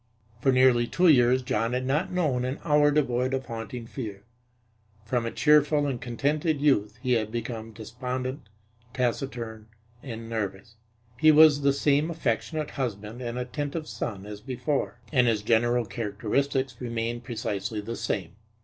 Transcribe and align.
For 0.41 0.51
nearly 0.51 0.87
two 0.87 1.09
years 1.09 1.43
John 1.43 1.73
had 1.73 1.85
not 1.85 2.11
known 2.11 2.43
an 2.43 2.57
hour 2.63 2.89
devoid 2.89 3.35
of 3.35 3.45
haunting 3.45 3.85
fear. 3.85 4.23
From 5.05 5.27
a 5.27 5.31
cheerful 5.31 5.85
and 5.85 6.01
contented 6.01 6.59
youth 6.59 6.97
he 7.03 7.11
had 7.11 7.31
become 7.31 7.71
despondent, 7.71 8.49
taciturn 8.95 9.67
and 10.01 10.27
nervous. 10.27 10.73
He 11.19 11.29
was 11.31 11.61
the 11.61 11.71
same 11.71 12.09
affectionate 12.09 12.71
husband 12.71 13.21
and 13.21 13.37
attentive 13.37 13.87
son 13.87 14.25
as 14.25 14.41
before, 14.41 15.01
and 15.13 15.27
his 15.27 15.43
general 15.43 15.85
characteristics 15.85 16.77
remained 16.81 17.23
precisely 17.23 17.79
the 17.79 17.95
same. 17.95 18.35